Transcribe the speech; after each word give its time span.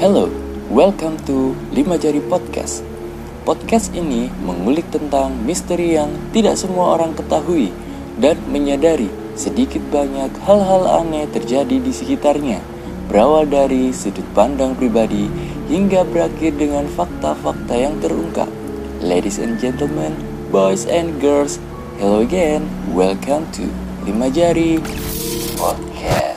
Hello, 0.00 0.32
welcome 0.72 1.20
to 1.28 1.52
Lima 1.76 2.00
Jari 2.00 2.24
Podcast. 2.24 2.80
Podcast 3.44 3.92
ini 3.92 4.32
mengulik 4.40 4.88
tentang 4.88 5.36
misteri 5.44 6.00
yang 6.00 6.08
tidak 6.32 6.56
semua 6.56 6.96
orang 6.96 7.12
ketahui 7.12 7.68
dan 8.16 8.40
menyadari 8.48 9.12
sedikit 9.36 9.84
banyak 9.92 10.32
hal-hal 10.48 11.04
aneh 11.04 11.28
terjadi 11.28 11.76
di 11.76 11.92
sekitarnya. 11.92 12.64
Berawal 13.12 13.52
dari 13.52 13.92
sudut 13.92 14.24
pandang 14.32 14.72
pribadi 14.72 15.28
hingga 15.68 16.00
berakhir 16.08 16.56
dengan 16.56 16.88
fakta-fakta 16.88 17.76
yang 17.76 18.00
terungkap. 18.00 18.48
Ladies 19.04 19.36
and 19.36 19.60
gentlemen, 19.60 20.16
boys 20.48 20.88
and 20.88 21.20
girls, 21.20 21.60
hello 22.00 22.24
again. 22.24 22.64
Welcome 22.88 23.52
to 23.60 23.68
Lima 24.08 24.32
Jari 24.32 24.80
Podcast. 25.62 26.31